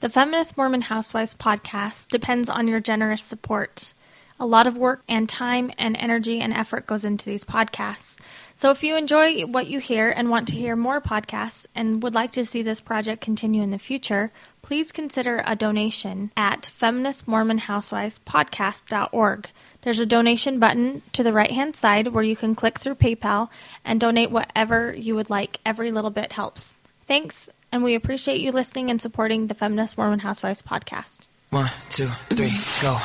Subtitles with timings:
[0.00, 3.94] The Feminist Mormon Housewives podcast depends on your generous support.
[4.38, 8.20] A lot of work and time and energy and effort goes into these podcasts.
[8.54, 12.14] So if you enjoy what you hear and want to hear more podcasts and would
[12.14, 14.30] like to see this project continue in the future,
[14.62, 19.48] please consider a donation at feministmormonhousewivespodcast.org.
[19.80, 23.48] There's a donation button to the right hand side where you can click through PayPal
[23.84, 25.58] and donate whatever you would like.
[25.66, 26.72] Every little bit helps.
[27.08, 31.28] Thanks, and we appreciate you listening and supporting the Feminist Mormon Housewives podcast.
[31.48, 32.52] One, two, three,
[32.82, 32.98] go.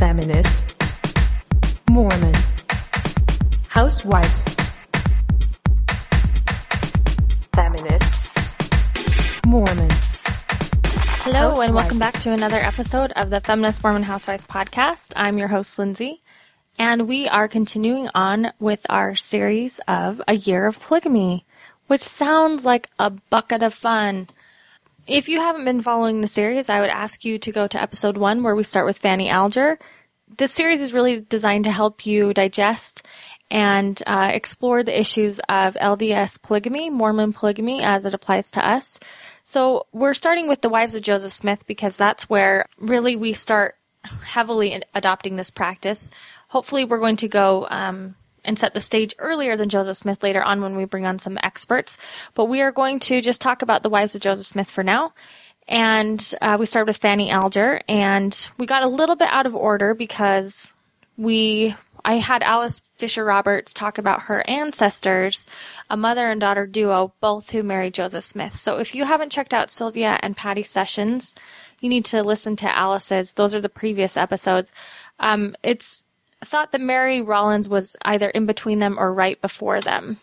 [0.00, 0.76] Feminist,
[1.88, 2.34] Mormon,
[3.68, 4.44] Housewives,
[7.54, 8.36] Feminist,
[9.46, 10.05] Mormon.
[11.26, 15.12] Hello, and welcome back to another episode of the Feminist Mormon Housewives podcast.
[15.16, 16.22] I'm your host, Lindsay,
[16.78, 21.44] and we are continuing on with our series of A Year of Polygamy,
[21.88, 24.28] which sounds like a bucket of fun.
[25.08, 28.16] If you haven't been following the series, I would ask you to go to episode
[28.16, 29.80] one where we start with Fanny Alger.
[30.38, 33.04] This series is really designed to help you digest
[33.50, 39.00] and uh, explore the issues of LDS polygamy, Mormon polygamy, as it applies to us.
[39.48, 43.76] So we're starting with the wives of Joseph Smith because that's where really we start
[44.02, 46.10] heavily adopting this practice.
[46.48, 50.42] Hopefully, we're going to go um, and set the stage earlier than Joseph Smith later
[50.42, 51.96] on when we bring on some experts.
[52.34, 55.12] But we are going to just talk about the wives of Joseph Smith for now.
[55.68, 59.54] And uh, we started with Fanny Alger, and we got a little bit out of
[59.54, 60.72] order because
[61.16, 65.48] we I had Alice Fisher Roberts talk about her ancestors,
[65.90, 68.56] a mother and daughter duo, both who married Joseph Smith.
[68.56, 71.34] So if you haven't checked out Sylvia and Patty Sessions,
[71.80, 73.34] you need to listen to Alice's.
[73.34, 74.72] Those are the previous episodes.
[75.18, 76.04] Um, it's
[76.44, 80.18] thought that Mary Rollins was either in between them or right before them.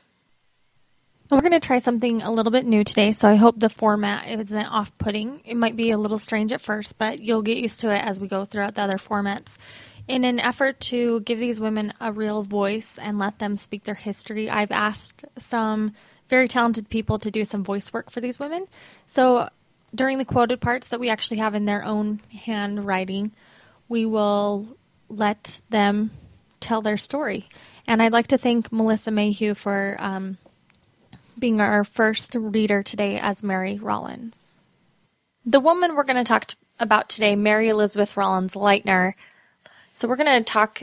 [1.30, 4.30] We're going to try something a little bit new today, so I hope the format
[4.30, 5.42] isn't off putting.
[5.46, 8.22] It might be a little strange at first, but you'll get used to it as
[8.22, 9.58] we go throughout the other formats.
[10.08, 13.96] In an effort to give these women a real voice and let them speak their
[13.96, 15.94] history, I've asked some
[16.30, 18.68] very talented people to do some voice work for these women.
[19.08, 19.50] So
[19.96, 23.32] during the quoted parts that we actually have in their own handwriting,
[23.88, 24.68] we will
[25.10, 26.12] let them
[26.60, 27.48] tell their story.
[27.88, 30.38] And I'd like to thank Melissa Mayhew for um,
[31.38, 34.50] being our first reader today as Mary Rollins.
[35.46, 39.14] The woman we're going to talk about today, Mary Elizabeth Rollins Lightner.
[39.94, 40.82] So we're going to talk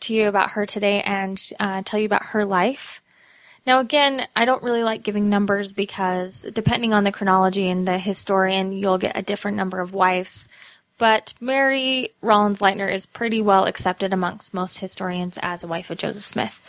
[0.00, 3.00] to you about her today and uh, tell you about her life.
[3.66, 7.98] Now, again, I don't really like giving numbers because depending on the chronology and the
[7.98, 10.48] historian, you'll get a different number of wives.
[10.98, 15.98] But Mary Rollins Lightner is pretty well accepted amongst most historians as a wife of
[15.98, 16.62] Joseph Smith.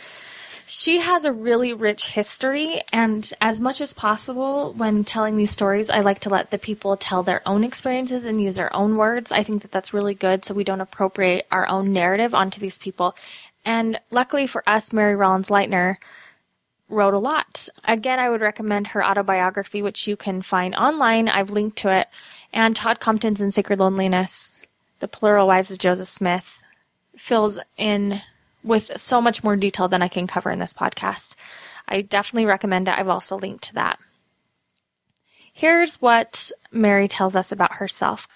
[0.68, 5.88] She has a really rich history, and as much as possible, when telling these stories,
[5.90, 9.30] I like to let the people tell their own experiences and use their own words.
[9.30, 12.78] I think that that's really good so we don't appropriate our own narrative onto these
[12.78, 13.14] people.
[13.64, 15.98] And luckily for us, Mary Rollins Lightner
[16.88, 17.68] wrote a lot.
[17.84, 21.28] Again, I would recommend her autobiography, which you can find online.
[21.28, 22.08] I've linked to it.
[22.52, 24.62] And Todd Compton's In Sacred Loneliness,
[24.98, 26.60] The Plural Wives of Joseph Smith,
[27.16, 28.20] fills in
[28.66, 31.36] with so much more detail than I can cover in this podcast.
[31.88, 32.98] I definitely recommend it.
[32.98, 33.98] I've also linked to that.
[35.52, 38.28] Here's what Mary tells us about herself.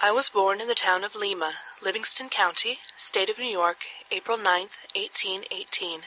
[0.00, 4.38] I was born in the town of Lima, Livingston County, state of New York, April
[4.38, 6.02] 9th, 1818.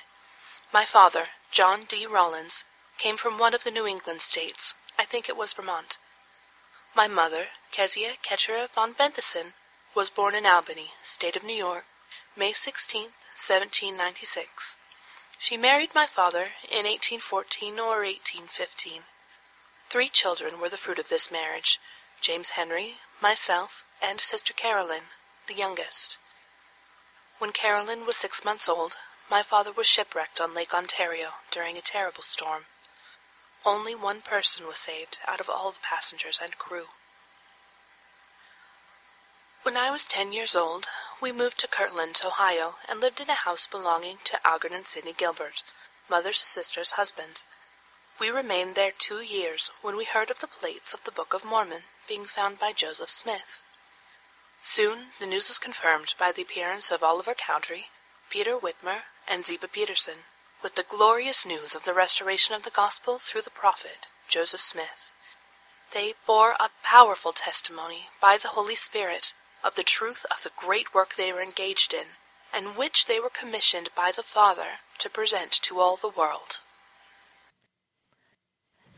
[0.73, 2.05] My father, John D.
[2.05, 2.65] Rollins,
[2.97, 4.75] came from one of the New England states.
[4.97, 5.97] I think it was Vermont.
[6.95, 9.53] My mother, Kezia Keturah von Benthuysen,
[9.95, 11.85] was born in Albany, state of New York,
[12.33, 14.77] May 16th, 1796.
[15.37, 19.01] She married my father in 1814 or 1815.
[19.89, 21.77] Three children were the fruit of this marriage
[22.21, 25.11] James Henry, myself, and Sister Carolyn,
[25.47, 26.17] the youngest.
[27.39, 28.95] When Carolyn was six months old,
[29.29, 32.63] my father was shipwrecked on Lake Ontario during a terrible storm.
[33.65, 36.85] Only one person was saved out of all the passengers and crew.
[39.63, 40.87] When I was ten years old,
[41.21, 45.63] we moved to Kirtland, Ohio, and lived in a house belonging to Algernon Sidney Gilbert,
[46.09, 47.43] mother's sister's husband.
[48.19, 51.45] We remained there two years when we heard of the plates of the Book of
[51.45, 53.61] Mormon being found by Joseph Smith.
[54.63, 57.89] Soon the news was confirmed by the appearance of Oliver Cowdery,
[58.31, 60.25] Peter Whitmer, and Ziba Peterson,
[60.63, 65.11] with the glorious news of the restoration of the gospel through the prophet Joseph Smith.
[65.93, 69.33] They bore a powerful testimony by the Holy Spirit
[69.63, 72.07] of the truth of the great work they were engaged in,
[72.53, 76.59] and which they were commissioned by the Father to present to all the world.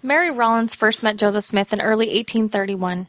[0.02, 3.08] Mary Rollins first met Joseph Smith in early 1831.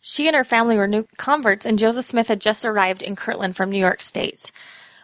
[0.00, 3.56] She and her family were new converts, and Joseph Smith had just arrived in Kirtland
[3.56, 4.50] from New York State.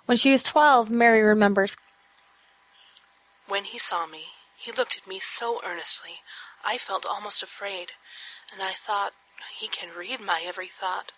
[0.07, 1.77] When she was 12, Mary remembers,
[3.47, 4.27] When he saw me,
[4.57, 6.23] he looked at me so earnestly,
[6.65, 7.93] I felt almost afraid,
[8.53, 9.13] and I thought,
[9.59, 11.13] he can read my every thought,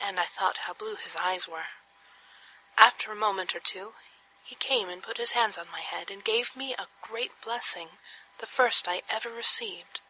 [0.00, 1.68] and I thought how blue his eyes were.
[2.76, 3.92] After a moment or two,
[4.44, 7.88] he came and put his hands on my head and gave me a great blessing,
[8.38, 10.00] the first I ever received.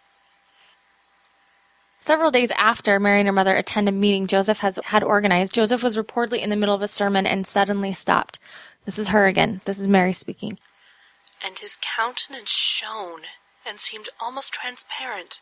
[2.01, 5.83] Several days after Mary and her mother attended a meeting Joseph has, had organized, Joseph
[5.83, 8.39] was reportedly in the middle of a sermon and suddenly stopped.
[8.85, 9.63] This is her again.
[9.65, 10.59] This is Mary speaking.
[11.43, 13.23] And his countenance shone
[13.65, 15.41] and seemed almost transparent.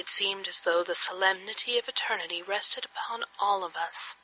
[0.00, 4.16] It seemed as though the solemnity of eternity rested upon all of us.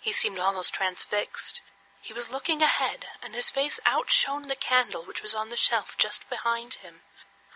[0.00, 1.60] He seemed almost transfixed.
[2.00, 5.96] He was looking ahead, and his face outshone the candle which was on the shelf
[5.98, 7.02] just behind him.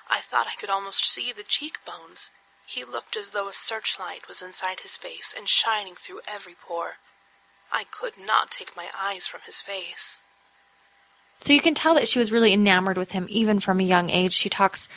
[0.06, 2.30] I thought I could almost see the cheekbones.
[2.66, 6.98] He looked as though a searchlight was inside his face and shining through every pore.
[7.72, 10.20] I could not take my eyes from his face.
[11.40, 14.10] So you can tell that she was really enamored with him even from a young
[14.10, 14.34] age.
[14.34, 14.88] She talks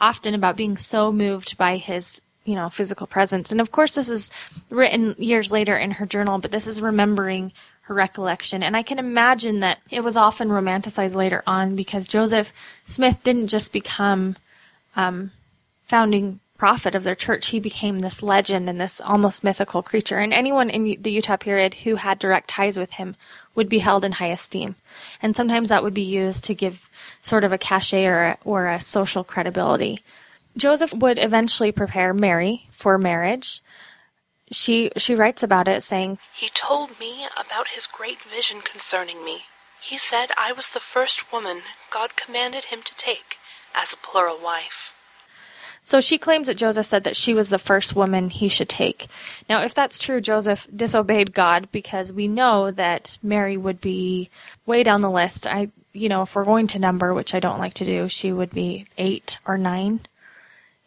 [0.00, 3.52] often about being so moved by his, you know, physical presence.
[3.52, 4.30] And of course this is
[4.70, 7.52] written years later in her journal, but this is remembering
[7.82, 8.62] her recollection.
[8.62, 12.52] And I can imagine that it was often romanticized later on because Joseph
[12.84, 14.36] Smith didn't just become
[14.94, 15.32] um,
[15.86, 20.18] founding prophet of their church, he became this legend and this almost mythical creature.
[20.18, 23.14] And anyone in the Utah period who had direct ties with him
[23.54, 24.74] would be held in high esteem.
[25.22, 26.90] And sometimes that would be used to give
[27.22, 30.02] sort of a cachet or a, or a social credibility.
[30.56, 33.62] Joseph would eventually prepare Mary for marriage.
[34.50, 39.42] She she writes about it saying, He told me about his great vision concerning me.
[39.80, 43.38] He said I was the first woman God commanded him to take
[43.74, 44.97] as a plural wife.
[45.88, 49.08] So she claims that Joseph said that she was the first woman he should take.
[49.48, 54.28] Now, if that's true, Joseph disobeyed God because we know that Mary would be
[54.66, 55.46] way down the list.
[55.46, 58.34] I, you know, if we're going to number, which I don't like to do, she
[58.34, 60.00] would be eight or nine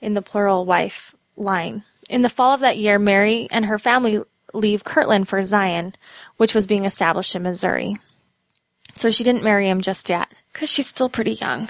[0.01, 1.83] in the plural wife line.
[2.07, 4.21] In the fall of that year, Mary and her family
[4.53, 5.95] leave Kirtland for Zion,
[6.37, 7.97] which was being established in Missouri.
[8.97, 11.69] So she didn't marry him just yet because she's still pretty young.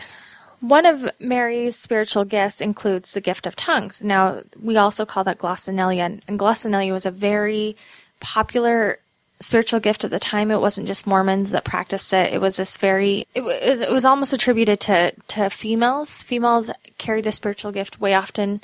[0.62, 4.04] One of Mary's spiritual gifts includes the gift of tongues.
[4.04, 7.75] Now, we also call that glossolalia, and glossolalia was a very
[8.19, 9.00] popular
[9.40, 10.52] spiritual gift at the time.
[10.52, 12.31] It wasn't just Mormons that practiced it.
[12.31, 16.22] It was this very, it was, it was almost attributed to, to females.
[16.22, 16.69] Females
[17.00, 18.62] carried the spiritual gift way often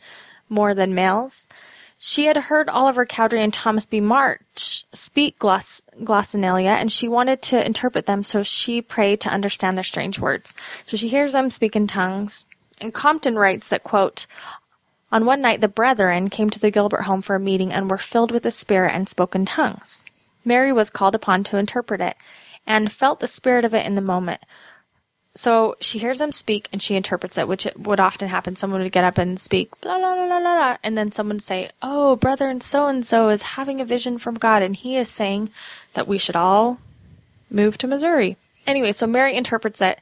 [0.50, 1.50] more than males.
[2.00, 4.00] She had heard Oliver Cowdery and Thomas B.
[4.00, 9.78] Marsh speak gloss, glossolalia, and she wanted to interpret them, so she prayed to understand
[9.78, 10.54] their strange words.
[10.86, 12.46] So she hears them speak in tongues.
[12.80, 14.28] And Compton writes that, quote,
[15.12, 17.98] on one night the brethren came to the Gilbert home for a meeting and were
[17.98, 20.04] filled with the Spirit and spoke in tongues.
[20.46, 22.16] Mary was called upon to interpret it,
[22.68, 24.42] and felt the spirit of it in the moment.
[25.38, 28.56] So she hears them speak and she interprets it, which would often happen.
[28.56, 31.44] Someone would get up and speak, blah, blah, blah, blah, blah, and then someone would
[31.44, 34.98] say, Oh, brother and so and so is having a vision from God, and he
[34.98, 35.51] is saying
[35.94, 36.80] that we should all
[37.51, 38.36] move to Missouri.
[38.66, 40.00] Anyway, so Mary interprets it,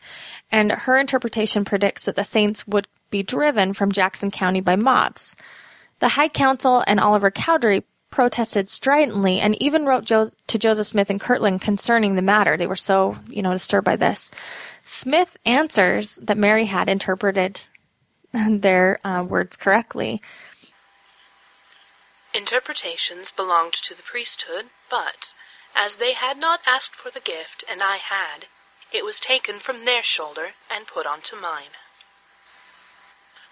[0.54, 5.36] and her interpretation predicts that the saints would be driven from Jackson County by mobs.
[6.00, 11.10] The High Council and Oliver Cowdery protested stridently and even wrote jo- to Joseph Smith
[11.10, 12.56] and Kirtland concerning the matter.
[12.56, 14.32] They were so, you know, disturbed by this.
[14.88, 17.60] Smith answers that Mary had interpreted
[18.34, 20.22] their uh, words correctly.
[22.36, 25.34] Interpretations belonged to the priesthood, but,
[25.76, 28.46] as they had not asked for the gift, and I had,
[28.94, 31.74] it was taken from their shoulder and put onto mine.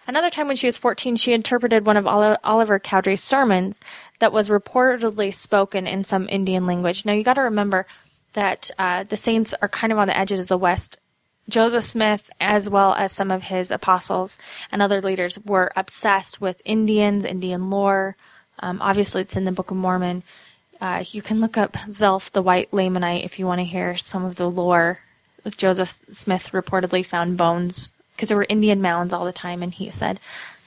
[0.05, 3.79] Another time when she was 14, she interpreted one of Oliver Cowdery's sermons
[4.19, 7.05] that was reportedly spoken in some Indian language.
[7.05, 7.87] Now, you got to remember
[8.33, 10.99] that uh, the saints are kind of on the edges of the West.
[11.49, 14.37] Joseph Smith, as well as some of his apostles
[14.71, 18.15] and other leaders, were obsessed with Indians, Indian lore.
[18.59, 20.23] Um, obviously, it's in the Book of Mormon.
[20.79, 24.25] Uh, you can look up Zelph the White Lamanite if you want to hear some
[24.25, 24.99] of the lore.
[25.57, 29.91] Joseph Smith reportedly found bones because there were Indian mounds all the time, and he
[29.91, 30.19] said,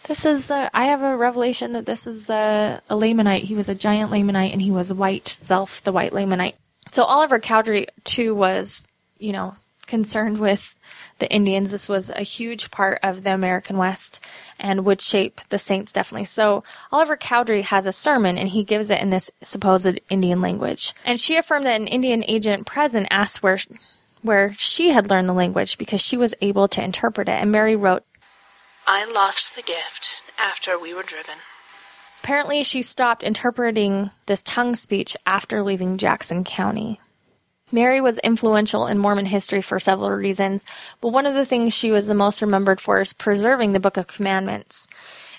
[0.07, 3.45] "This is uh, I have a revelation that this is the a Lamanite.
[3.45, 5.25] He was a giant Lamanite, and he was white.
[5.25, 6.55] Zelph the White Lamanite."
[6.93, 8.87] So Oliver Cowdery too was,
[9.19, 9.55] you know,
[9.87, 10.79] concerned with
[11.19, 11.73] the Indians.
[11.73, 14.21] This was a huge part of the American West
[14.59, 16.27] and would shape the saints definitely.
[16.27, 16.63] So
[16.93, 20.93] Oliver Cowdery has a sermon and he gives it in this supposed Indian language.
[21.05, 23.59] And she affirmed that an Indian agent present asked where
[24.23, 27.33] where she had learned the language because she was able to interpret it.
[27.41, 28.03] And Mary wrote,
[28.87, 31.37] I lost the gift after we were driven.
[32.23, 37.01] Apparently, she stopped interpreting this tongue speech after leaving Jackson County.
[37.73, 40.65] Mary was influential in Mormon history for several reasons,
[41.01, 43.97] but one of the things she was the most remembered for is preserving the Book
[43.97, 44.87] of Commandments.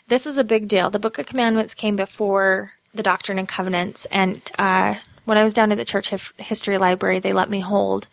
[0.10, 0.90] This is a big deal.
[0.90, 5.54] The Book of Commandments came before the Doctrine and Covenants, and uh, when I was
[5.54, 8.08] down at the church hif- history library, they let me hold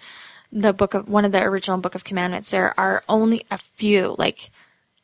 [0.52, 2.52] the book of one of the original Book of Commandments.
[2.52, 4.50] There are only a few, like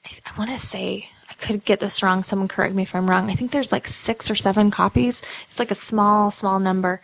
[0.07, 2.23] I, I want to say I could get this wrong.
[2.23, 3.29] Someone correct me if I'm wrong.
[3.29, 5.21] I think there's like six or seven copies.
[5.51, 7.01] It's like a small, small number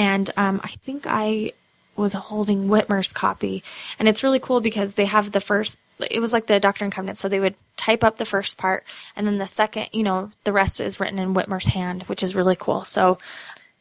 [0.00, 1.52] and um, I think I
[1.94, 3.62] was holding Whitmer's copy,
[3.98, 5.78] and it's really cool because they have the first.
[6.10, 8.84] It was like the Doctrine and Covenants, so they would type up the first part,
[9.14, 12.34] and then the second, you know, the rest is written in Whitmer's hand, which is
[12.34, 12.84] really cool.
[12.84, 13.18] So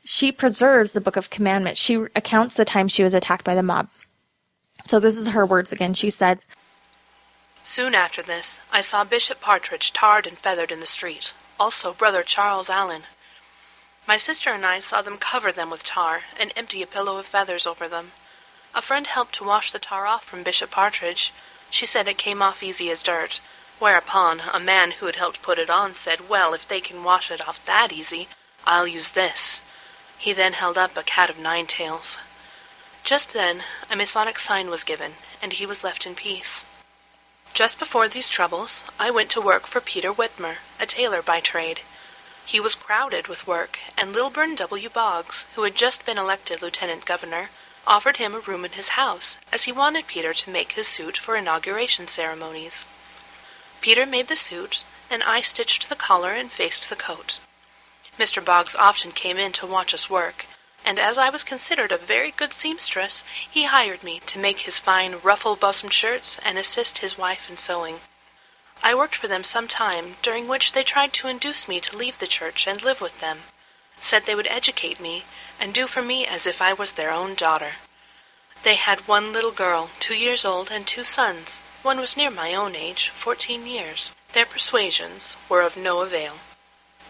[0.04, 1.80] she preserves the Book of Commandments.
[1.80, 3.88] She accounts the time she was attacked by the mob.
[4.88, 5.94] So this is her words again.
[5.94, 6.48] She says,
[7.64, 12.24] Soon after this, I saw Bishop Partridge tarred and feathered in the street, also brother
[12.24, 13.04] Charles Allen.
[14.10, 17.28] My sister and I saw them cover them with tar and empty a pillow of
[17.28, 18.13] feathers over them.
[18.74, 21.32] A friend helped to wash the tar off from Bishop Partridge.
[21.70, 23.39] She said it came off easy as dirt.
[23.78, 27.30] Whereupon a man who had helped put it on said, Well, if they can wash
[27.30, 28.28] it off that easy,
[28.66, 29.62] I'll use this.
[30.18, 32.18] He then held up a cat of nine tails.
[33.04, 33.62] Just then
[33.92, 36.66] a Masonic sign was given, and he was left in peace.
[37.54, 41.82] Just before these troubles, I went to work for Peter Whitmer, a tailor by trade.
[42.50, 44.89] He was crowded with work, and Lilburn W.
[44.89, 47.51] Boggs, who had just been elected lieutenant governor,
[47.86, 51.15] offered him a room in his house, as he wanted Peter to make his suit
[51.15, 52.88] for inauguration ceremonies.
[53.82, 57.38] Peter made the suit, and I stitched the collar and faced the coat.
[58.18, 58.44] Mr.
[58.44, 60.48] Boggs often came in to watch us work,
[60.84, 64.79] and as I was considered a very good seamstress, he hired me to make his
[64.79, 68.00] fine ruffle bosomed shirts and assist his wife in sewing.
[68.81, 72.19] I worked for them some time, during which they tried to induce me to leave
[72.19, 73.39] the church and live with them,
[74.01, 75.25] said they would educate me,
[75.59, 77.74] and do for me as if I was their own daughter.
[78.63, 81.62] They had one little girl, two years old, and two sons.
[81.81, 84.12] One was near my own age, fourteen years.
[84.33, 86.36] Their persuasions were of no avail.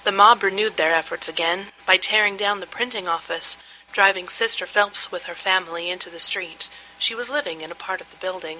[0.03, 3.57] The mob renewed their efforts again by tearing down the printing office,
[3.91, 6.69] driving Sister Phelps with her family into the street.
[6.97, 8.59] She was living in a part of the building.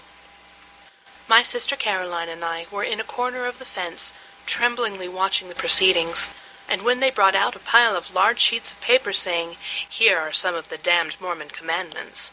[1.30, 4.14] My sister Caroline and I were in a corner of the fence,
[4.48, 6.32] tremblingly watching the proceedings,
[6.68, 9.58] and when they brought out a pile of large sheets of paper saying,
[9.88, 12.32] Here are some of the damned Mormon commandments,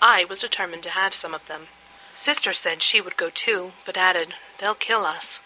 [0.00, 1.68] I was determined to have some of them.
[2.14, 5.40] Sister said she would go too, but added, They'll kill us.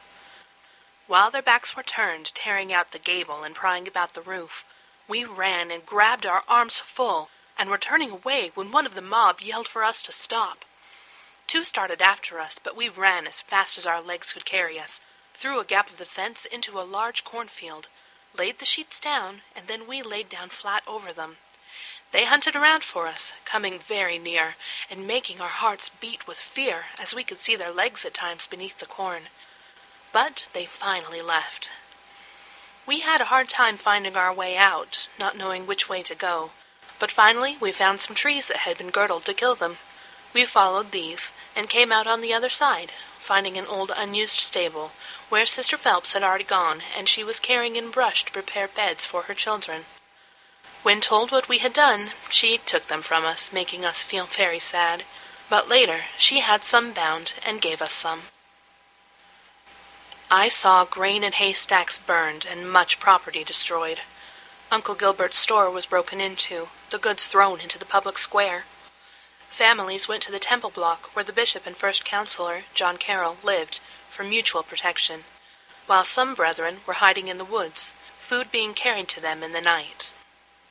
[1.08, 4.64] While their backs were turned, tearing out the gable and prying about the roof,
[5.08, 9.02] we ran and grabbed our arms full, and were turning away when one of the
[9.02, 10.64] mob yelled for us to stop.
[11.52, 15.02] Two started after us, but we ran as fast as our legs could carry us,
[15.34, 17.88] through a gap of the fence into a large cornfield,
[18.34, 21.36] laid the sheets down, and then we laid down flat over them.
[22.10, 24.54] They hunted around for us, coming very near,
[24.88, 28.46] and making our hearts beat with fear as we could see their legs at times
[28.46, 29.24] beneath the corn.
[30.10, 31.70] But they finally left.
[32.86, 36.52] We had a hard time finding our way out, not knowing which way to go,
[36.98, 39.76] but finally we found some trees that had been girdled to kill them.
[40.32, 44.92] We followed these, and came out on the other side, finding an old unused stable,
[45.28, 49.06] where Sister Phelps had already gone, and she was carrying in brush to prepare beds
[49.06, 49.84] for her children.
[50.82, 54.58] When told what we had done, she took them from us, making us feel very
[54.58, 55.04] sad.
[55.48, 58.22] But later she had some bound and gave us some.
[60.30, 64.00] I saw grain and haystacks burned and much property destroyed.
[64.70, 68.64] Uncle Gilbert's store was broken into, the goods thrown into the public square.
[69.52, 73.80] Families went to the temple block where the bishop and first counselor, John Corrill, lived,
[74.08, 75.24] for mutual protection,
[75.86, 79.60] while some brethren were hiding in the woods, food being carried to them in the
[79.60, 80.14] night.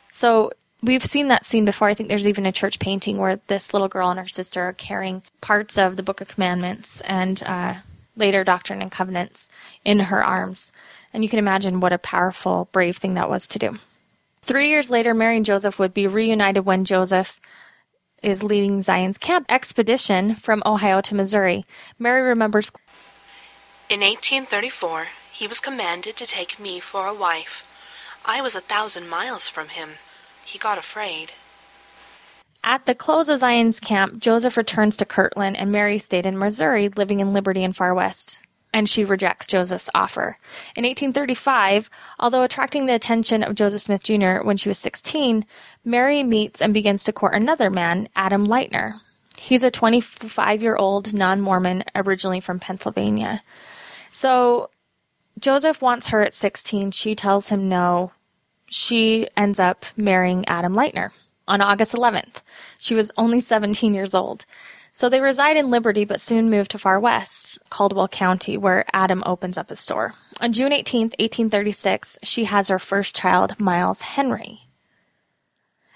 [0.09, 0.49] So
[0.81, 1.89] we've seen that scene before.
[1.89, 4.73] I think there's even a church painting where this little girl and her sister are
[4.73, 7.75] carrying parts of the Book of Commandments and uh,
[8.17, 9.51] later Doctrine and Covenants
[9.85, 10.73] in her arms.
[11.13, 13.77] And you can imagine what a powerful, brave thing that was to do.
[14.41, 17.39] Three years later, Mary and Joseph would be reunited when Joseph
[18.21, 21.65] is leading Zion's camp expedition from Ohio to Missouri.
[21.97, 22.71] Mary remembers
[23.89, 27.67] In 1834, he was commanded to take me for a wife.
[28.23, 29.91] I was a thousand miles from him.
[30.45, 31.31] He got afraid.
[32.63, 36.89] At the close of Zion's camp, Joseph returns to Kirtland and Mary stayed in Missouri,
[36.89, 40.37] living in Liberty and Far West, and she rejects Joseph's offer.
[40.75, 44.41] In 1835, although attracting the attention of Joseph Smith Jr.
[44.43, 45.45] when she was 16,
[45.83, 48.99] Mary meets and begins to court another man, Adam Lightner.
[49.37, 53.41] He's a 25 year old non Mormon, originally from Pennsylvania.
[54.11, 54.69] So
[55.39, 56.91] Joseph wants her at 16.
[56.91, 58.11] She tells him no.
[58.67, 61.11] She ends up marrying Adam Lightner
[61.47, 62.41] on August 11th.
[62.77, 64.45] She was only 17 years old.
[64.93, 69.23] So they reside in Liberty but soon move to far west, Caldwell County, where Adam
[69.25, 70.15] opens up a store.
[70.41, 74.61] On June 18th, 1836, she has her first child, Miles Henry.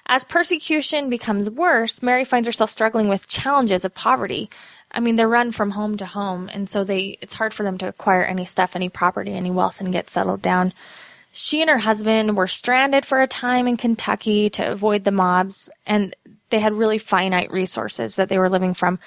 [0.07, 4.49] As persecution becomes worse, Mary finds herself struggling with challenges of poverty.
[4.91, 7.77] I mean, they're run from home to home, and so they it's hard for them
[7.79, 10.73] to acquire any stuff, any property, any wealth, and get settled down.
[11.33, 15.69] She and her husband were stranded for a time in Kentucky to avoid the mobs,
[15.85, 16.15] and
[16.55, 18.97] they had really finite resources that they were living from.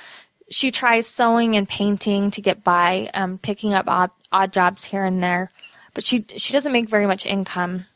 [0.51, 5.03] She tries sewing and painting to get by, um, picking up odd, odd jobs here
[5.03, 5.51] and there,
[5.95, 7.87] but she she doesn't make very much income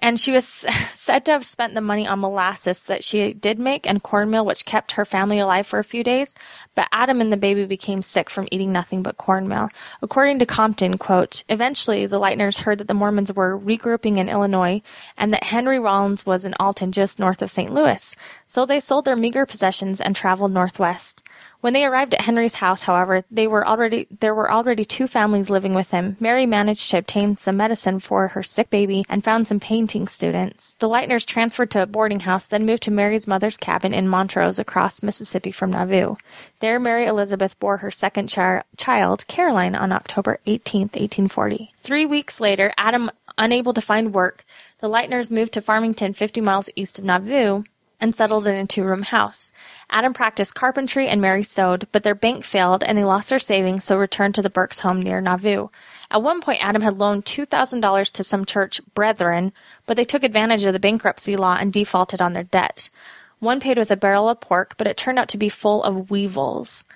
[0.00, 0.46] and she was
[0.94, 4.64] said to have spent the money on molasses that she did make and cornmeal, which
[4.64, 6.34] kept her family alive for a few days.
[6.74, 9.68] But Adam and the baby became sick from eating nothing but cornmeal.
[10.02, 14.82] According to Compton, quote, eventually the Lightners heard that the Mormons were regrouping in Illinois
[15.16, 17.72] and that Henry Rollins was in Alton just north of St.
[17.72, 18.16] Louis.
[18.46, 21.22] So they sold their meager possessions and traveled northwest.
[21.60, 25.50] When they arrived at Henry's house, however, they were already there were already two families
[25.50, 26.16] living with him.
[26.18, 30.74] Mary managed to obtain some medicine for her sick baby and found some painting students.
[30.78, 34.58] The Lightners transferred to a boarding house, then moved to Mary's mother's cabin in Montrose
[34.58, 36.16] across Mississippi from Nauvoo.
[36.60, 41.74] There Mary Elizabeth bore her second char- child, Caroline, on October 18, 1840.
[41.82, 44.44] Three weeks later, Adam, unable to find work,
[44.80, 47.64] the Lightners moved to Farmington, 50 miles east of Nauvoo,
[48.00, 49.52] and settled in a two room house.
[49.90, 53.84] Adam practiced carpentry and Mary sewed, but their bank failed and they lost their savings,
[53.84, 55.68] so returned to the Burks home near Nauvoo.
[56.10, 59.52] At one point, Adam had loaned $2,000 to some church brethren,
[59.86, 62.90] but they took advantage of the bankruptcy law and defaulted on their debt.
[63.38, 66.10] One paid with a barrel of pork, but it turned out to be full of
[66.10, 66.86] weevils.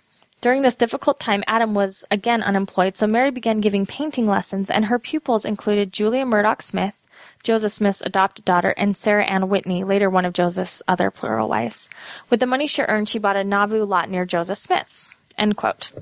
[0.40, 4.84] During this difficult time, Adam was again unemployed, so Mary began giving painting lessons, and
[4.84, 7.03] her pupils included Julia Murdock Smith,
[7.45, 11.89] Joseph Smith's adopted daughter, and Sarah Ann Whitney, later one of Joseph's other plural wives.
[12.30, 15.09] With the money she earned, she bought a Nauvoo lot near Joseph Smith's.
[15.39, 15.93] End quote.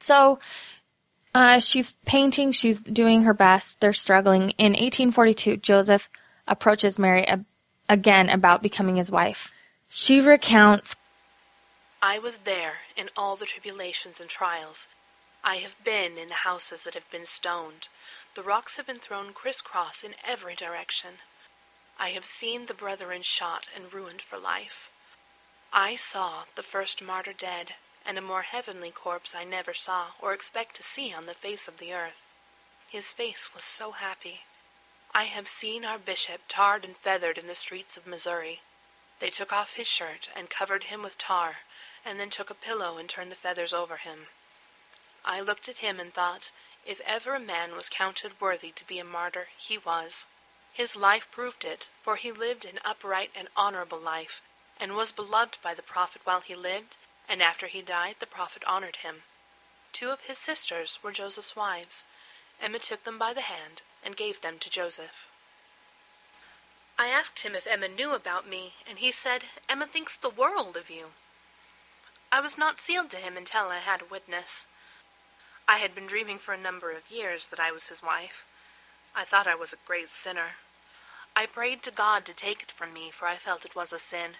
[0.00, 0.38] So,
[1.34, 4.50] uh, she's painting, she's doing her best, they're struggling.
[4.58, 6.08] In 1842, Joseph
[6.46, 7.44] approaches Mary ab-
[7.88, 9.50] again about becoming his wife.
[9.88, 10.96] She recounts
[12.00, 14.86] I was there in all the tribulations and trials.
[15.42, 17.88] I have been in the houses that have been stoned.
[18.38, 21.18] The rocks have been thrown crisscross in every direction.
[21.98, 24.90] I have seen the brethren shot and ruined for life.
[25.72, 27.74] I saw the first martyr dead,
[28.06, 31.66] and a more heavenly corpse I never saw or expect to see on the face
[31.66, 32.24] of the earth.
[32.88, 34.44] His face was so happy.
[35.12, 38.62] I have seen our bishop tarred and feathered in the streets of Missouri.
[39.18, 41.62] They took off his shirt and covered him with tar,
[42.04, 44.28] and then took a pillow and turned the feathers over him.
[45.24, 46.52] I looked at him and thought,
[46.88, 50.24] if ever a man was counted worthy to be a martyr, he was.
[50.72, 54.40] His life proved it, for he lived an upright and honorable life,
[54.80, 56.96] and was beloved by the prophet while he lived,
[57.28, 59.24] and after he died the prophet honored him.
[59.92, 62.04] Two of his sisters were Joseph's wives.
[62.58, 65.26] Emma took them by the hand and gave them to Joseph.
[66.98, 70.74] I asked him if Emma knew about me, and he said, Emma thinks the world
[70.74, 71.12] of you.
[72.32, 74.66] I was not sealed to him until I had a witness.
[75.70, 78.46] I had been dreaming for a number of years that I was his wife.
[79.14, 80.52] I thought I was a great sinner.
[81.36, 83.98] I prayed to God to take it from me, for I felt it was a
[83.98, 84.36] sin.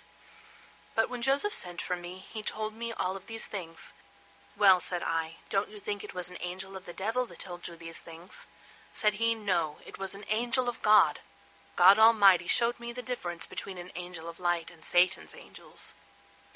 [0.96, 3.92] But when Joseph sent for me, he told me all of these things.
[4.58, 7.68] Well, said I, don't you think it was an angel of the devil that told
[7.68, 8.46] you these things?
[8.94, 11.18] Said he, no, it was an angel of God.
[11.76, 15.94] God Almighty showed me the difference between an angel of light and Satan's angels.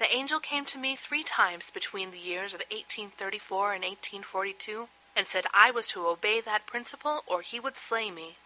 [0.02, 5.28] The angel came to me three times between the years of 1834 and 1842, and
[5.28, 8.36] said I was to obey that principle or he would slay me.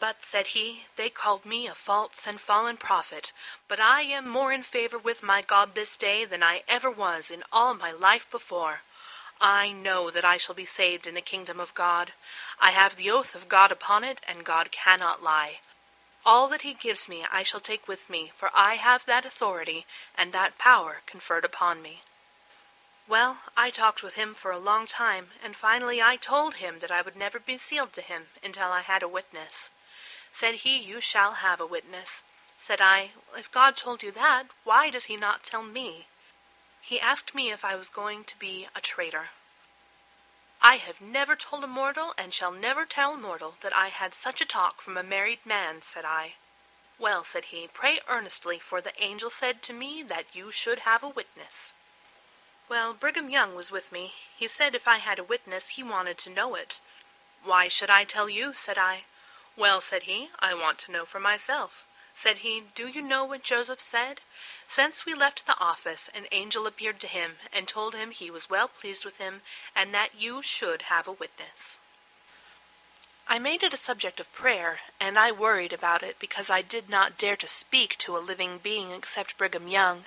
[0.00, 3.34] But, said he, they called me a false and fallen prophet,
[3.68, 7.30] but I am more in favor with my God this day than I ever was
[7.30, 8.80] in all my life before.
[9.42, 12.14] I know that I shall be saved in the kingdom of God.
[12.58, 15.58] I have the oath of God upon it, and God cannot lie.
[16.28, 19.86] All that he gives me I shall take with me, for I have that authority
[20.14, 22.02] and that power conferred upon me.
[23.06, 26.90] Well, I talked with him for a long time, and finally I told him that
[26.90, 29.70] I would never be sealed to him until I had a witness.
[30.30, 32.24] Said he, You shall have a witness.
[32.56, 36.08] Said I, If God told you that, why does he not tell me?
[36.82, 39.30] He asked me if I was going to be a traitor.
[40.60, 44.40] I have never told a mortal, and shall never tell mortal, that I had such
[44.40, 46.34] a talk from a married man, said I.
[46.98, 51.04] Well, said he, pray earnestly, for the angel said to me that you should have
[51.04, 51.72] a witness.
[52.68, 54.14] Well, Brigham Young was with me.
[54.36, 56.80] He said if I had a witness, he wanted to know it.
[57.44, 58.52] Why should I tell you?
[58.52, 59.04] said I.
[59.56, 61.84] Well, said he, I want to know for myself.
[62.20, 64.22] Said he, Do you know what Joseph said?
[64.66, 68.50] Since we left the office, an angel appeared to him, and told him he was
[68.50, 71.78] well pleased with him, and that you should have a witness.
[73.28, 76.90] I made it a subject of prayer, and I worried about it because I did
[76.90, 80.06] not dare to speak to a living being except Brigham Young.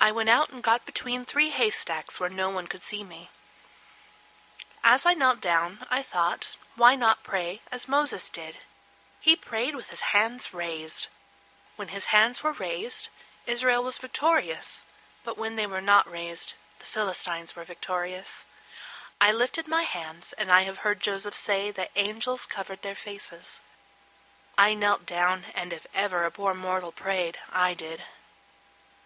[0.00, 3.28] I went out and got between three haystacks where no one could see me.
[4.82, 8.54] As I knelt down, I thought, why not pray as Moses did?
[9.24, 11.08] He prayed with his hands raised.
[11.76, 13.08] When his hands were raised,
[13.46, 14.84] Israel was victorious,
[15.24, 18.44] but when they were not raised, the Philistines were victorious.
[19.22, 23.60] I lifted my hands, and I have heard Joseph say that angels covered their faces.
[24.58, 28.02] I knelt down, and if ever a poor mortal prayed, I did.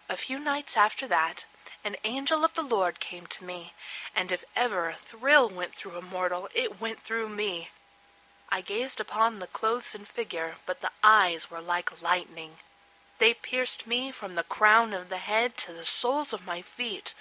[0.09, 1.45] A few nights after that,
[1.85, 3.71] an angel of the Lord came to me,
[4.13, 7.69] and if ever a thrill went through a mortal, it went through me.
[8.51, 12.57] I gazed upon the clothes and figure, but the eyes were like lightning.
[13.19, 17.13] They pierced me from the crown of the head to the soles of my feet.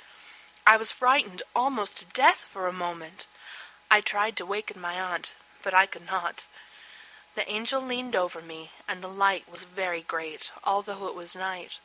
[0.66, 3.26] I was frightened almost to death for a moment.
[3.90, 6.46] I tried to waken my aunt, but I could not.
[7.34, 11.80] The angel leaned over me, and the light was very great, although it was night.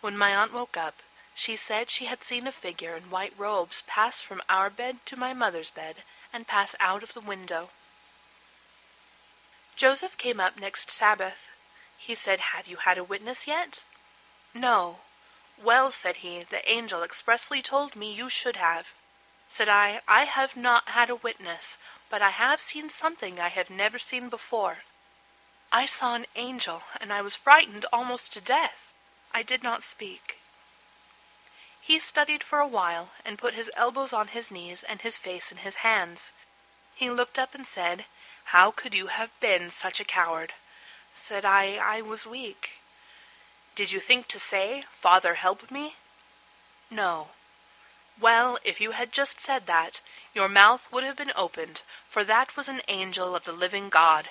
[0.00, 0.96] When my aunt woke up,
[1.34, 5.16] she said she had seen a figure in white robes pass from our bed to
[5.16, 7.70] my mother's bed, and pass out of the window.
[9.78, 11.50] Joseph came up next Sabbath.
[11.96, 13.84] He said, Have you had a witness yet?
[14.52, 14.98] No.
[15.56, 18.88] Well, said he, the angel expressly told me you should have.
[19.48, 21.78] Said I, I have not had a witness,
[22.10, 24.78] but I have seen something I have never seen before.
[25.70, 28.92] I saw an angel, and I was frightened almost to death.
[29.32, 30.40] I did not speak.
[31.80, 35.52] He studied for a while, and put his elbows on his knees and his face
[35.52, 36.32] in his hands.
[36.96, 38.06] He looked up and said,
[38.52, 40.54] how could you have been such a coward?
[41.12, 42.70] Said I, I was weak.
[43.74, 45.96] Did you think to say, Father, help me?
[46.90, 47.28] No.
[48.18, 50.00] Well, if you had just said that,
[50.32, 54.30] your mouth would have been opened, for that was an angel of the living God.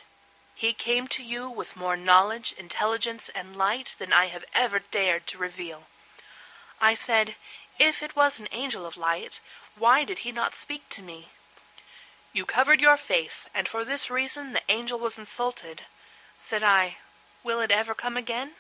[0.56, 5.27] He came to you with more knowledge, intelligence, and light than I have ever dared
[5.27, 5.84] to reveal.
[6.82, 7.36] I said,
[7.77, 9.41] If it was an angel of light,
[9.77, 11.27] why did he not speak to me?
[12.38, 15.86] You covered your face, and for this reason the angel was insulted.
[16.39, 16.97] Said I,
[17.43, 18.52] Will it ever come again?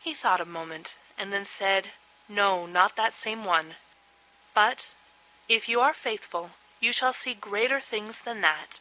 [0.00, 1.92] He thought a moment, and then said,
[2.28, 3.76] No, not that same one.
[4.52, 4.96] But,
[5.48, 8.80] if you are faithful, you shall see greater things than that.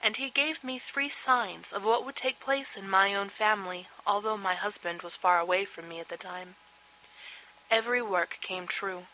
[0.00, 3.86] And he gave me three signs of what would take place in my own family,
[4.06, 6.56] although my husband was far away from me at the time.
[7.70, 9.08] Every work came true.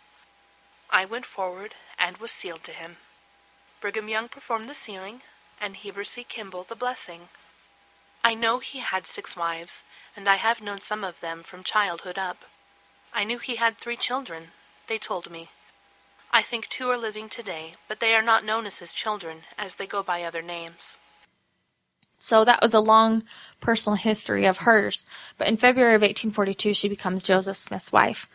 [0.90, 2.98] I went forward and was sealed to him.
[3.82, 5.22] Brigham Young performed the sealing,
[5.60, 6.22] and Heber C.
[6.22, 7.22] Kimball the blessing.
[8.22, 9.82] I know he had six wives,
[10.14, 12.44] and I have known some of them from childhood up.
[13.12, 14.52] I knew he had three children,
[14.86, 15.48] they told me.
[16.30, 19.74] I think two are living today, but they are not known as his children, as
[19.74, 20.96] they go by other names.
[22.20, 23.24] So that was a long
[23.58, 28.28] personal history of hers, but in February of 1842 she becomes Joseph Smith's wife.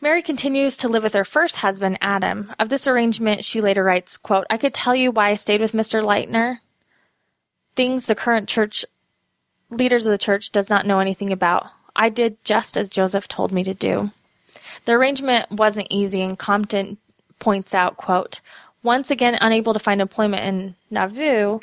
[0.00, 2.54] Mary continues to live with her first husband, Adam.
[2.58, 5.72] Of this arrangement, she later writes, quote, I could tell you why I stayed with
[5.72, 6.00] Mr.
[6.00, 6.58] Lightner.
[7.74, 8.84] Things the current church
[9.70, 11.66] leaders of the church does not know anything about.
[11.96, 14.12] I did just as Joseph told me to do.
[14.84, 16.98] The arrangement wasn't easy, and Compton
[17.40, 18.40] points out, quote,
[18.84, 21.60] Once again unable to find employment in Nauvoo,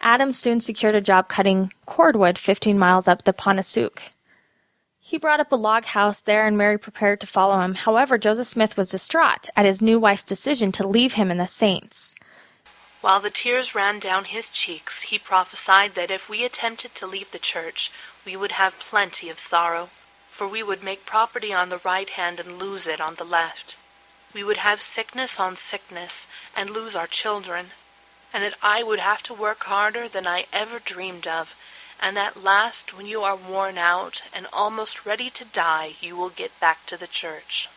[0.00, 4.00] Adam soon secured a job cutting cordwood 15 miles up the Pontoosuc.
[5.10, 7.74] He brought up a log house there and Mary prepared to follow him.
[7.74, 11.48] However, Joseph Smith was distraught at his new wife's decision to leave him and the
[11.48, 12.14] saints.
[13.00, 17.32] While the tears ran down his cheeks, he prophesied that if we attempted to leave
[17.32, 17.90] the church,
[18.24, 19.90] we would have plenty of sorrow,
[20.30, 23.76] for we would make property on the right hand and lose it on the left.
[24.32, 27.72] We would have sickness on sickness and lose our children,
[28.32, 31.56] and that I would have to work harder than I ever dreamed of,
[32.00, 36.30] and at last, when you are worn out and almost ready to die, you will
[36.30, 37.68] get back to the church.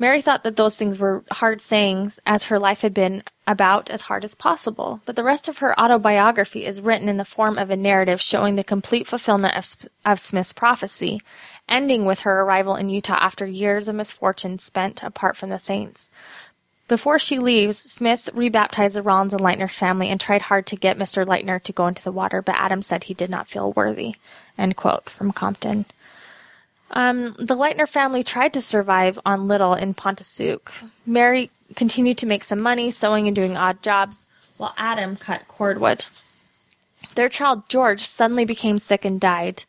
[0.00, 4.02] Mary thought that those things were hard sayings, as her life had been about as
[4.02, 5.00] hard as possible.
[5.04, 8.54] But the rest of her autobiography is written in the form of a narrative showing
[8.54, 11.20] the complete fulfillment of, of Smith's prophecy,
[11.68, 16.12] ending with her arrival in Utah after years of misfortune spent apart from the saints.
[16.88, 20.98] Before she leaves, Smith rebaptized the Rollins and Lightner family and tried hard to get
[20.98, 21.24] Mr.
[21.24, 24.16] Lightner to go into the water, but Adam said he did not feel worthy.
[24.56, 25.84] End quote from Compton.
[26.90, 30.70] Um, the Lightner family tried to survive on little in Pontoosuc.
[31.04, 36.06] Mary continued to make some money sewing and doing odd jobs, while Adam cut cordwood.
[37.14, 39.64] Their child George suddenly became sick and died.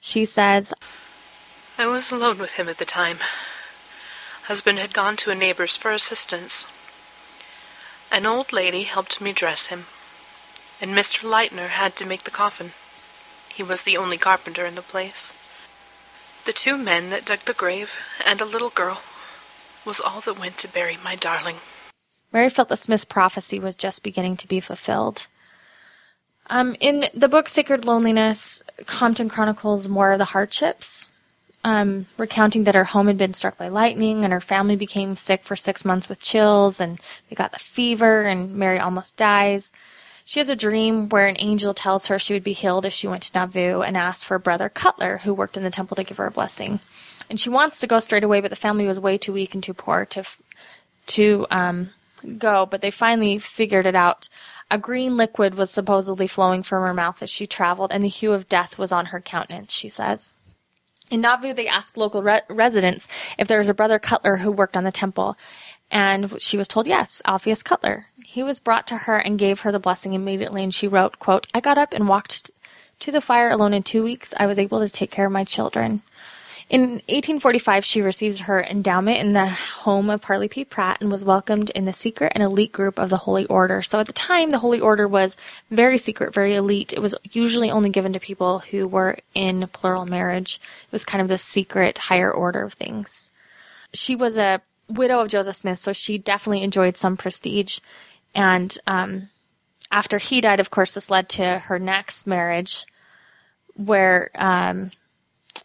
[0.00, 0.72] She says,
[1.76, 3.18] I was alone with him at the time.
[4.46, 6.66] Husband had gone to a neighbor's for assistance.
[8.12, 9.86] An old lady helped me dress him,
[10.80, 11.28] and Mr.
[11.28, 12.70] Lightner had to make the coffin.
[13.52, 15.32] He was the only carpenter in the place.
[16.44, 19.02] The two men that dug the grave and a little girl
[19.84, 21.56] was all that went to bury my darling.
[22.32, 25.26] Mary felt that Smith's prophecy was just beginning to be fulfilled.
[26.48, 31.10] Um, in the book Sacred Loneliness, Compton chronicles more of the hardships,
[31.66, 35.42] um, recounting that her home had been struck by lightning and her family became sick
[35.42, 39.72] for six months with chills and they got the fever and Mary almost dies.
[40.24, 43.08] She has a dream where an angel tells her she would be healed if she
[43.08, 46.18] went to Nauvoo and asks for brother Cutler, who worked in the temple, to give
[46.18, 46.78] her a blessing.
[47.28, 49.62] And she wants to go straight away, but the family was way too weak and
[49.62, 50.22] too poor to
[51.08, 51.90] to um,
[52.38, 52.66] go.
[52.66, 54.28] But they finally figured it out.
[54.70, 58.32] A green liquid was supposedly flowing from her mouth as she traveled, and the hue
[58.32, 59.72] of death was on her countenance.
[59.72, 60.34] She says.
[61.10, 63.06] In Nauvoo, they asked local re- residents
[63.38, 65.36] if there was a brother Cutler who worked on the temple,
[65.90, 68.06] and she was told yes, Alpheus Cutler.
[68.24, 71.46] He was brought to her and gave her the blessing immediately, and she wrote, quote,
[71.54, 72.50] I got up and walked
[73.00, 74.34] to the fire alone in two weeks.
[74.36, 76.02] I was able to take care of my children.
[76.68, 80.64] In 1845, she received her endowment in the home of Parley P.
[80.64, 83.82] Pratt and was welcomed in the secret and elite group of the Holy Order.
[83.82, 85.36] So at the time, the Holy Order was
[85.70, 86.92] very secret, very elite.
[86.92, 90.60] It was usually only given to people who were in plural marriage.
[90.86, 93.30] It was kind of the secret higher order of things.
[93.94, 97.78] She was a widow of Joseph Smith, so she definitely enjoyed some prestige.
[98.34, 99.28] And um,
[99.92, 102.86] after he died, of course, this led to her next marriage,
[103.74, 104.90] where um,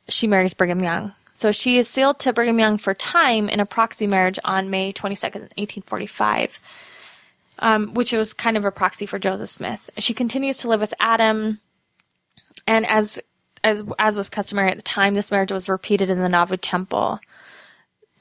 [0.07, 1.13] she marries Brigham Young.
[1.33, 4.93] So she is sealed to Brigham Young for time in a proxy marriage on May
[4.93, 6.59] 22nd, 1845,
[7.59, 9.89] um, which was kind of a proxy for Joseph Smith.
[9.97, 11.59] She continues to live with Adam,
[12.67, 13.19] and as
[13.63, 17.19] as as was customary at the time, this marriage was repeated in the Nauvoo Temple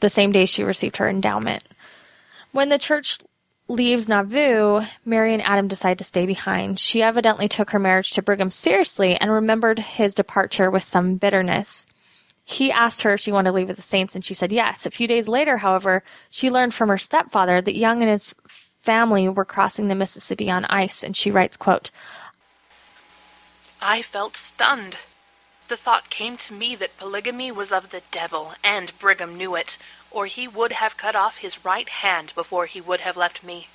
[0.01, 1.65] the same day she received her endowment.
[2.53, 3.19] When the church
[3.71, 6.79] leaves Nauvoo, Mary and Adam decide to stay behind.
[6.79, 11.87] She evidently took her marriage to Brigham seriously and remembered his departure with some bitterness.
[12.45, 14.85] He asked her if she wanted to leave with the saints, and she said yes.
[14.85, 18.35] A few days later, however, she learned from her stepfather that Young and his
[18.81, 21.93] family were crossing the Mississippi on ice, and she writes, quote,
[23.81, 24.97] I felt stunned.
[25.71, 29.79] The thought came to me that polygamy was of the devil, and Brigham knew it,
[30.11, 33.69] or he would have cut off his right hand before he would have left me.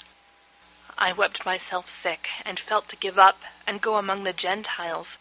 [0.98, 5.18] I wept myself sick, and felt to give up and go among the Gentiles.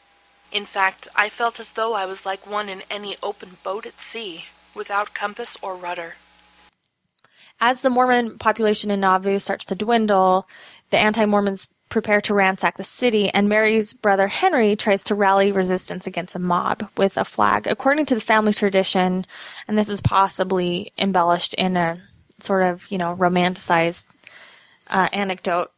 [0.51, 4.01] In fact, I felt as though I was like one in any open boat at
[4.01, 6.17] sea, without compass or rudder.
[7.61, 10.49] As the Mormon population in Nauvoo starts to dwindle,
[10.91, 15.53] the anti Mormons prepare to ransack the city, and Mary's brother Henry tries to rally
[15.53, 17.69] resistance against a mob with a flag.
[17.69, 19.25] According to the family tradition,
[19.69, 22.03] and this is possibly embellished in a
[22.43, 24.07] sort of, you know, romanticized
[24.89, 25.71] uh, anecdote,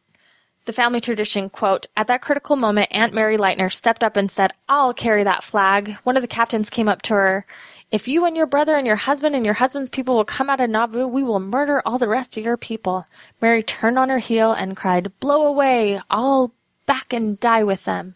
[0.65, 4.53] the family tradition, quote, at that critical moment, Aunt Mary Lightner stepped up and said,
[4.67, 5.97] I'll carry that flag.
[6.03, 7.45] One of the captains came up to her.
[7.89, 10.59] If you and your brother and your husband and your husband's people will come out
[10.59, 13.05] of Nauvoo, we will murder all the rest of your people.
[13.41, 16.01] Mary turned on her heel and cried, Blow away!
[16.09, 16.53] I'll
[16.85, 18.15] back and die with them.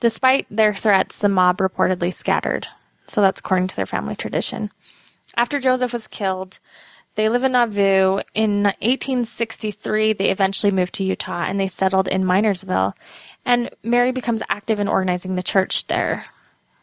[0.00, 2.66] Despite their threats, the mob reportedly scattered.
[3.06, 4.70] So that's according to their family tradition.
[5.36, 6.58] After Joseph was killed,
[7.16, 8.20] they live in Nauvoo.
[8.34, 12.94] In 1863, they eventually moved to Utah and they settled in Minersville.
[13.44, 16.26] And Mary becomes active in organizing the church there.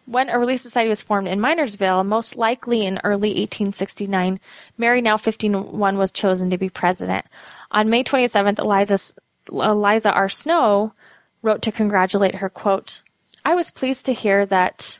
[0.05, 4.39] When a Relief Society was formed in Minersville, most likely in early 1869,
[4.77, 7.25] Mary, now 51, was chosen to be president.
[7.71, 8.99] On May 27th, Eliza,
[9.47, 10.27] Eliza R.
[10.27, 10.93] Snow
[11.41, 13.01] wrote to congratulate her, quote,
[13.45, 14.99] I was pleased to hear that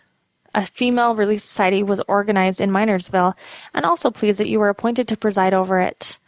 [0.53, 3.33] a female relief society was organized in Minersville,
[3.73, 6.19] and also pleased that you were appointed to preside over it.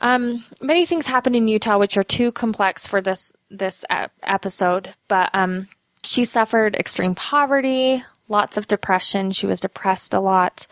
[0.00, 3.84] Um, many things happened in Utah which are too complex for this this
[4.22, 5.68] episode, but um,
[6.04, 9.30] she suffered extreme poverty, lots of depression.
[9.30, 10.66] She was depressed a lot.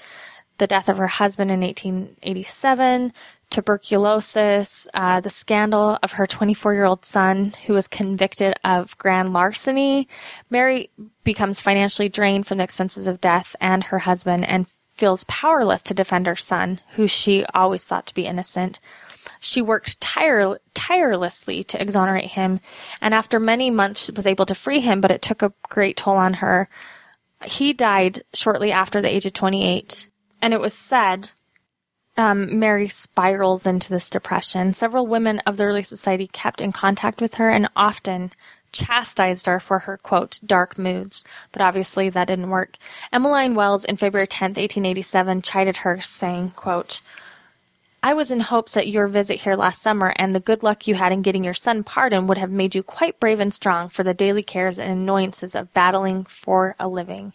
[0.59, 3.12] The death of her husband in 1887,
[3.49, 9.33] tuberculosis, uh, the scandal of her 24 year old son who was convicted of grand
[9.33, 10.09] larceny.
[10.51, 10.90] Mary
[11.25, 15.95] becomes financially drained from the expenses of death and her husband and feels powerless to
[15.95, 18.79] defend her son, who she always thought to be innocent.
[19.40, 22.61] She worked tire- tirelessly to exonerate him,
[23.00, 26.16] and after many months was able to free him, but it took a great toll
[26.16, 26.68] on her.
[27.44, 30.09] He died shortly after the age of 28,
[30.42, 31.31] and it was said
[32.16, 34.74] um, Mary spirals into this depression.
[34.74, 38.33] Several women of the early society kept in contact with her and often
[38.72, 42.76] chastised her for her quote dark moods, but obviously that didn't work.
[43.12, 47.00] Emmeline Wells in February 10th, 1887 chided her saying, quote,
[48.03, 50.95] I was in hopes that your visit here last summer and the good luck you
[50.95, 54.03] had in getting your son pardoned would have made you quite brave and strong for
[54.03, 57.35] the daily cares and annoyances of battling for a living.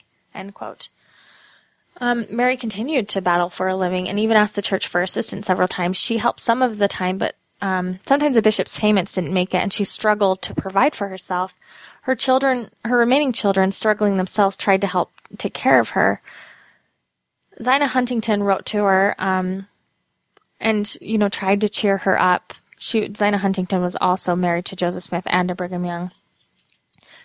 [2.01, 5.47] Um, Mary continued to battle for a living and even asked the church for assistance
[5.47, 5.97] several times.
[5.97, 9.60] She helped some of the time, but um, sometimes the bishop's payments didn't make it,
[9.60, 11.56] and she struggled to provide for herself.
[12.01, 16.21] Her children, her remaining children, struggling themselves, tried to help take care of her.
[17.62, 19.67] Zina Huntington wrote to her um,
[20.65, 22.51] and, you know, tried to cheer her up.
[22.80, 26.12] She, Zina Huntington was also married to Joseph Smith and to Brigham Young.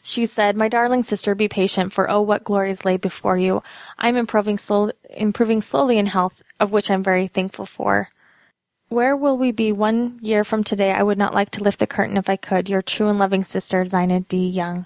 [0.03, 3.63] She said, My darling sister, be patient, for oh, what glories lay before you.
[3.99, 4.59] I am improving,
[5.09, 8.11] improving slowly in health, of which I am very thankful for.
[8.91, 10.93] Where will we be one year from today?
[10.93, 12.69] I would not like to lift the curtain if I could.
[12.69, 14.47] Your true and loving sister, Zina D.
[14.47, 14.85] Young.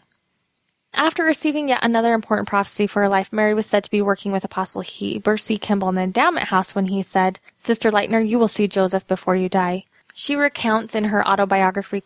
[0.97, 4.31] After receiving yet another important prophecy for her life, Mary was said to be working
[4.31, 5.59] with Apostle Heber C.
[5.59, 9.35] Kimball in the endowment house when he said, Sister Lightner, you will see Joseph before
[9.35, 9.85] you die.
[10.15, 12.05] She recounts in her autobiography,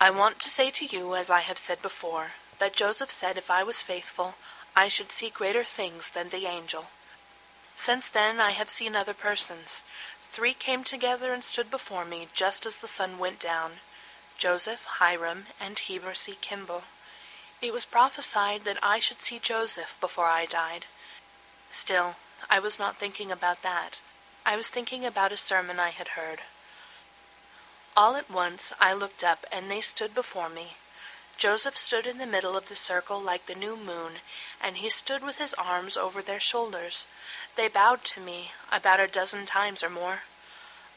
[0.00, 2.28] I want to say to you, as I have said before,
[2.60, 4.34] that Joseph said if I was faithful,
[4.76, 6.86] I should see greater things than the angel.
[7.74, 9.82] Since then I have seen other persons.
[10.30, 13.80] Three came together and stood before me just as the sun went down
[14.36, 16.38] Joseph, Hyrum, and Heber C.
[16.40, 16.84] Kimball.
[17.60, 20.86] It was prophesied that I should see Joseph before I died.
[21.72, 22.14] Still,
[22.48, 24.00] I was not thinking about that.
[24.46, 26.42] I was thinking about a sermon I had heard.
[27.96, 30.76] All at once I looked up, and they stood before me.
[31.36, 34.20] Joseph stood in the middle of the circle like the new moon,
[34.60, 37.06] and he stood with his arms over their shoulders.
[37.56, 40.22] They bowed to me about a dozen times or more.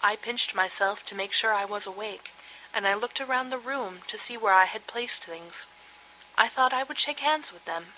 [0.01, 2.31] I pinched myself to make sure I was awake,
[2.71, 5.65] and I looked around the room to see where I had placed things.
[6.41, 7.93] I thought I would shake hands with them.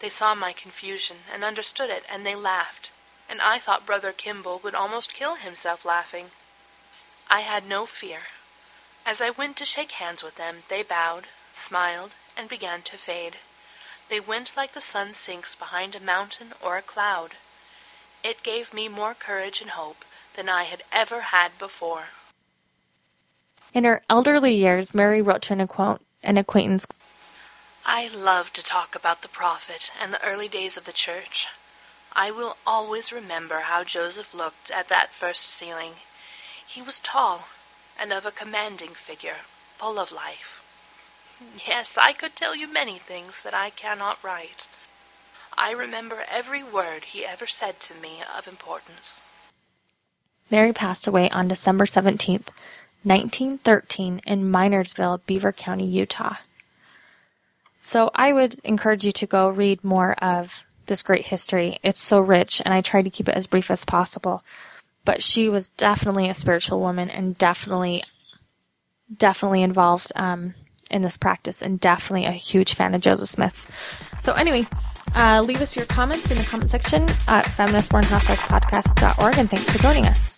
[0.00, 2.90] They saw my confusion and understood it, and they laughed,
[3.28, 6.32] and I thought Brother Kimball would almost kill himself laughing.
[7.30, 8.22] I had no fear.
[9.06, 13.36] As I went to shake hands with them, they bowed, smiled, and began to fade.
[14.08, 17.36] They went like the sun sinks behind a mountain or a cloud.
[18.24, 22.06] It gave me more courage and hope than I had ever had before.
[23.72, 26.84] In her elderly years, Mary wrote to an, an acquaintance
[27.90, 31.48] I love to talk about the prophet and the early days of the church.
[32.12, 35.92] I will always remember how Joseph looked at that first sealing.
[36.66, 37.48] He was tall
[37.98, 39.38] and of a commanding figure,
[39.78, 40.62] full of life.
[41.66, 44.68] Yes, I could tell you many things that I cannot write.
[45.56, 49.22] I remember every word he ever said to me of importance.
[50.50, 52.50] Mary passed away on December 17th,
[53.02, 56.36] 1913, in Minersville, Beaver County, Utah.
[57.88, 61.78] So I would encourage you to go read more of this great history.
[61.82, 64.44] It's so rich, and I tried to keep it as brief as possible.
[65.06, 68.04] But she was definitely a spiritual woman and definitely,
[69.16, 70.52] definitely involved um,
[70.90, 73.70] in this practice and definitely a huge fan of Joseph Smith's.
[74.20, 74.68] So anyway,
[75.14, 80.04] uh, leave us your comments in the comment section at feministmormonhousewivespodcast.org and thanks for joining
[80.04, 80.37] us.